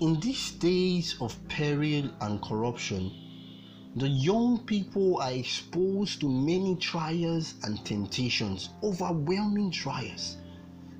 [0.00, 3.12] In these days of peril and corruption,
[3.96, 10.38] the young people are exposed to many trials and temptations, overwhelming trials.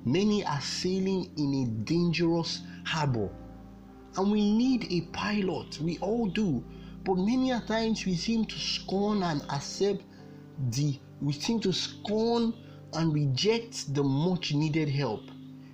[0.05, 3.31] Many are sailing in a dangerous harbor,
[4.17, 5.81] and we need a pilot.
[5.81, 6.63] We all do,
[7.03, 10.03] but many a times we seem to scorn and accept
[10.69, 12.53] the we seem to scorn
[12.93, 15.31] and reject the much needed help,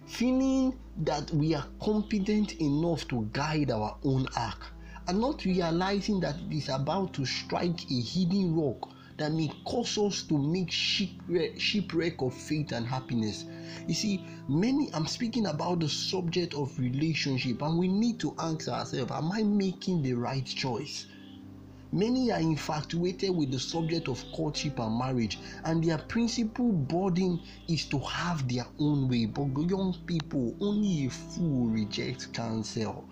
[0.08, 4.66] feeling that we are competent enough to guide our own ark,
[5.08, 9.98] and not realizing that it is about to strike a hidden rock that may cause
[9.98, 13.46] us to make shipwreck, shipwreck of faith and happiness.
[13.88, 18.68] You see, many, I'm speaking about the subject of relationship, and we need to ask
[18.68, 21.08] ourselves, Am I making the right choice?
[21.94, 27.86] Many are infatuated with the subject of courtship and marriage, and their principal burden is
[27.86, 29.26] to have their own way.
[29.26, 33.06] But young people, only a fool rejects counsel.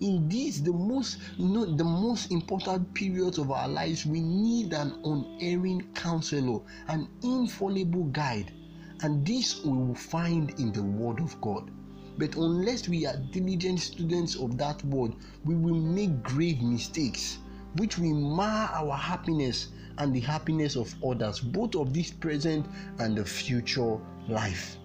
[0.00, 4.92] In this, the most you the most important periods of our lives, we need an
[5.02, 8.52] unerring counselor, an infallible guide,
[9.00, 11.70] and this we will find in the Word of God.
[12.18, 15.14] But unless we are diligent students of that word,
[15.46, 17.38] we will make grave mistakes
[17.78, 22.66] which will mar our happiness and the happiness of others, both of this present
[22.98, 24.76] and the future life.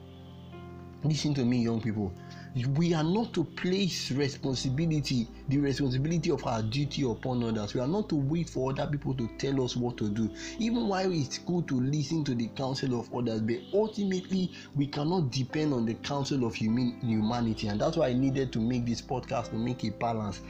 [1.03, 2.13] Listen to me, young people.
[2.75, 7.73] We are not to place responsibility, the responsibility of our duty upon others.
[7.73, 10.29] We are not to wait for other people to tell us what to do.
[10.59, 15.31] Even while it's good to listen to the counsel of others, but ultimately we cannot
[15.31, 17.67] depend on the counsel of human humanity.
[17.67, 20.41] And that's why I needed to make this podcast to make a balance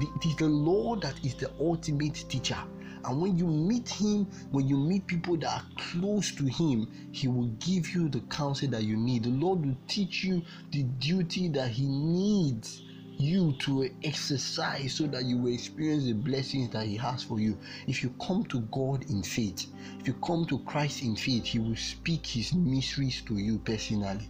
[0.00, 2.58] it is the Lord that is the ultimate teacher.
[3.06, 7.28] And when you meet Him, when you meet people that are close to Him, He
[7.28, 9.22] will give you the counsel that you need.
[9.24, 12.82] The Lord will teach you the duty that He needs
[13.18, 17.56] you to exercise so that you will experience the blessings that He has for you.
[17.86, 19.66] If you come to God in faith,
[20.00, 24.28] if you come to Christ in faith, He will speak His mysteries to you personally.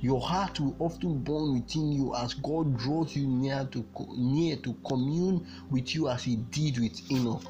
[0.00, 3.84] Your heart will often burn within you as God draws you near to
[4.16, 7.42] near to commune with you as He did with Enoch.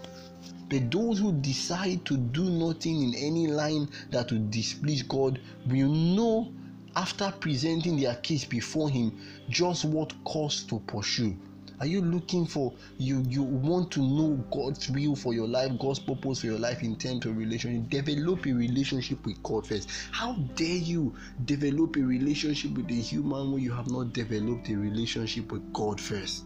[0.69, 5.88] But those who decide to do nothing in any line that would displease God will
[5.88, 6.53] know
[6.97, 9.16] after presenting their case before Him
[9.49, 11.37] just what course to pursue.
[11.78, 15.99] Are you looking for you you want to know God's will for your life, God's
[15.99, 17.91] purpose for your life in terms of relationship?
[17.91, 19.91] Develop a relationship with God first.
[20.10, 24.77] How dare you develop a relationship with a human when you have not developed a
[24.77, 26.44] relationship with God first?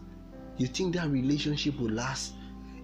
[0.57, 2.33] You think that relationship will last?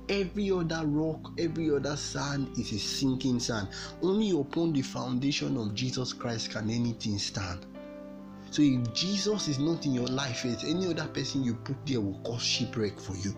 [0.09, 3.68] Every other rock, every other sand is a sinking sand.
[4.01, 7.66] Only upon the foundation of Jesus Christ can anything stand.
[8.51, 12.00] So if Jesus is not in your life, it's any other person you put there
[12.00, 13.35] will cause shipwreck for you.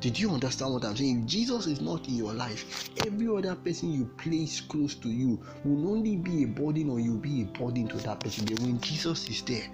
[0.00, 1.22] Did you understand what I'm saying?
[1.22, 5.38] If Jesus is not in your life, every other person you place close to you
[5.64, 8.46] will only be a burden or you'll be a burden to that person.
[8.46, 9.68] But when Jesus is there,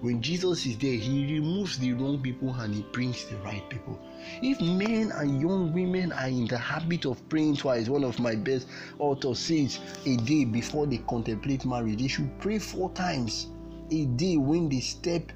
[0.00, 3.98] when Jesus is there, he removes the wrong people and he brings the right people.
[4.42, 8.34] If men and young women are in the habit of praying twice, one of my
[8.34, 8.66] best
[8.98, 13.48] authors says a day before they contemplate marriage, they should pray four times
[13.90, 15.32] a day when they step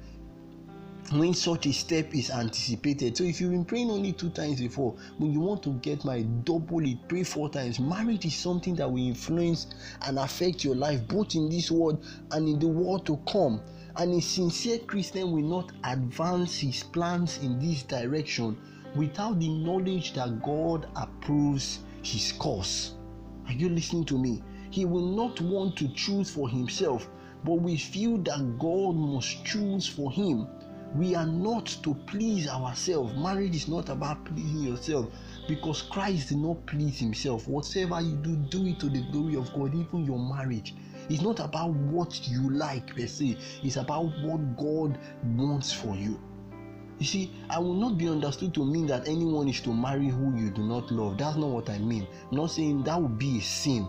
[1.11, 3.15] when such a step is anticipated.
[3.15, 6.43] So if you've been praying only two times before, when you want to get married,
[6.45, 7.79] double it, pray four times.
[7.79, 9.67] Marriage is something that will influence
[10.01, 13.61] and affect your life both in this world and in the world to come.
[13.97, 18.57] And a sincere Christian will not advance his plans in this direction
[18.95, 22.95] without the knowledge that God approves his course.
[23.47, 24.43] Are you listening to me?
[24.69, 27.07] He will not want to choose for himself
[27.45, 30.47] but we feel that God must choose for him.
[30.95, 33.13] We are not to please ourselves.
[33.15, 35.07] Marriage is not about pleasing yourself
[35.47, 37.47] because Christ did not please himself.
[37.47, 40.75] Whatever you do, do it to the glory of God, even your marriage.
[41.09, 44.97] It's not about what you like per se, it's about what God
[45.35, 46.19] wants for you.
[46.97, 50.35] You see, I will not be understood to mean that anyone is to marry who
[50.37, 51.17] you do not love.
[51.17, 52.07] That's not what I mean.
[52.31, 53.87] I'm not saying that would be a sin.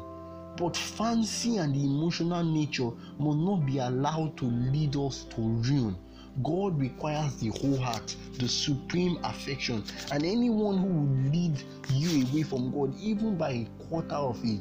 [0.56, 5.96] But fancy and the emotional nature must not be allowed to lead us to ruin.
[6.42, 11.62] God requires the whole heart, the supreme affection, and anyone who will lead
[11.92, 14.60] you away from God, even by a quarter of it,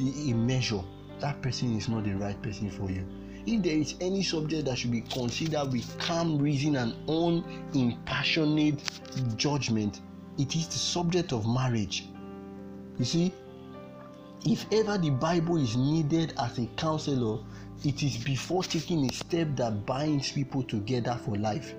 [0.00, 0.80] a measure,
[1.20, 3.06] that person is not the right person for you.
[3.46, 8.82] If there is any subject that should be considered with calm reason and unimpassionate
[9.36, 10.00] judgment,
[10.38, 12.06] it is the subject of marriage.
[12.98, 13.32] You see,
[14.44, 17.40] if ever the Bible is needed as a counselor,
[17.84, 21.74] it is before taking a step that binds people together for life.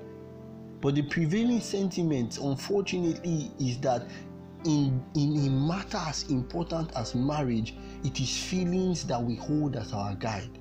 [0.81, 4.07] But the prevailing sentiment, unfortunately, is that
[4.65, 9.93] in, in a matter as important as marriage, it is feelings that we hold as
[9.93, 10.59] our guide.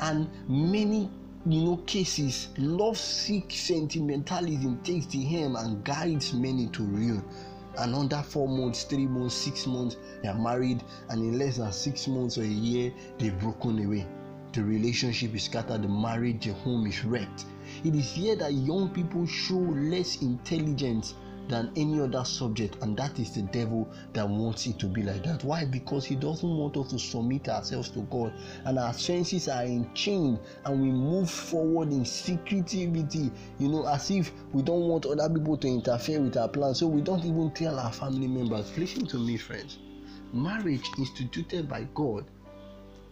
[0.00, 1.10] And many
[1.46, 7.24] you know cases, love sick sentimentalism takes the helm and guides many to ruin.
[7.78, 12.06] And four months, three months, six months, they are married, and in less than six
[12.06, 14.06] months or a year, they've broken away.
[14.52, 17.46] The relationship is scattered, the marriage, the home is wrecked.
[17.84, 21.14] It is here that young people show less intelligence
[21.48, 25.24] than any other subject, and that is the devil that wants it to be like
[25.24, 25.44] that.
[25.44, 25.64] Why?
[25.64, 28.32] Because he doesn't want us to submit ourselves to God,
[28.64, 34.32] and our senses are enchained, and we move forward in secretivity, you know, as if
[34.52, 37.78] we don't want other people to interfere with our plans, so we don't even tell
[37.78, 38.76] our family members.
[38.78, 39.78] Listen to me, friends.
[40.32, 42.24] Marriage instituted by God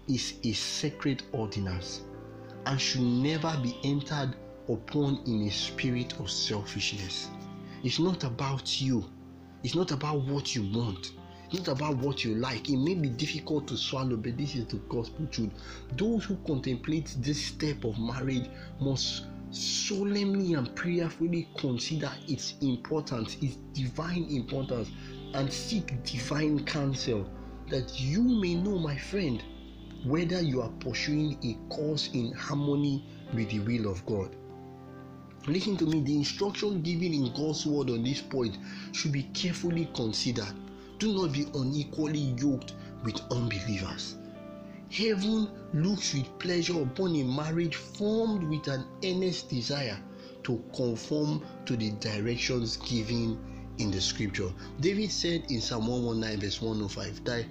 [0.08, 2.02] is a sacred ordinance
[2.66, 4.34] and should never be entered
[4.68, 7.28] upon in a spirit of selfishness.
[7.82, 9.04] It's not about you.
[9.62, 11.12] It's not about what you want.
[11.50, 12.68] It's not about what you like.
[12.68, 15.50] It may be difficult to swallow, but this is the gospel truth.
[15.96, 18.48] Those who contemplate this step of marriage
[18.80, 24.90] must solemnly and prayerfully consider its importance, its divine importance,
[25.34, 27.28] and seek divine counsel
[27.68, 29.42] that you may know, my friend,
[30.04, 33.04] whether you are pursuing a course in harmony
[33.34, 34.36] with the will of God.
[35.46, 38.58] Listen to me, the instruction given in God's word on this point
[38.92, 40.52] should be carefully considered.
[40.98, 44.16] Do not be unequally yoked with unbelievers.
[44.90, 49.98] Heaven looks with pleasure upon a marriage formed with an earnest desire
[50.42, 53.38] to conform to the directions given
[53.78, 54.52] in the scripture.
[54.80, 57.46] David said in Psalm 119, verse 105, Thy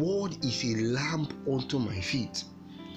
[0.00, 2.44] word is a lamp unto my feet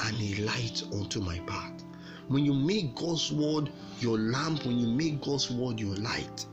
[0.01, 1.83] and a light unto my path.
[2.29, 6.45] When you make God's word your lamp, when you make God's word your light,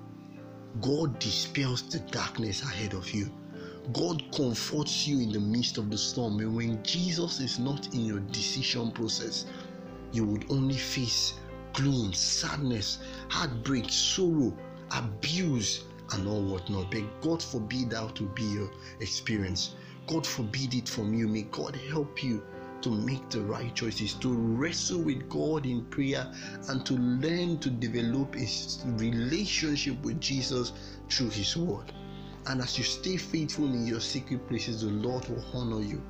[0.81, 3.31] God dispels the darkness ahead of you.
[3.93, 6.41] God comforts you in the midst of the storm.
[6.41, 9.45] And when Jesus is not in your decision process,
[10.13, 11.35] you would only face
[11.75, 12.99] gloom, sadness,
[13.29, 14.57] heartbreak, sorrow,
[14.93, 16.91] abuse, and all whatnot.
[16.91, 18.71] But God forbid that to be your
[19.01, 19.75] experience.
[20.07, 21.29] God forbid it from you.
[21.29, 22.43] May God help you
[22.87, 26.33] to make the right choices, to wrestle with God in prayer,
[26.69, 28.47] and to learn to develop a
[28.97, 30.73] relationship with Jesus
[31.11, 31.93] through His Word.
[32.47, 36.01] And as you stay faithful in your secret places, the Lord will honor you.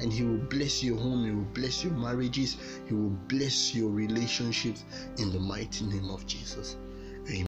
[0.00, 3.88] And He will bless your home, He will bless your marriages, He will bless your
[3.88, 4.84] relationships
[5.16, 6.76] in the mighty name of Jesus.